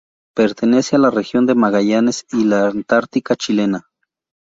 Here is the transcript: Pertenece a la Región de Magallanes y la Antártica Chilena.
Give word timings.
Pertenece 0.35 0.95
a 0.95 0.97
la 0.97 1.11
Región 1.11 1.45
de 1.45 1.53
Magallanes 1.53 2.25
y 2.31 2.43
la 2.45 2.65
Antártica 2.69 3.35
Chilena. 3.35 3.85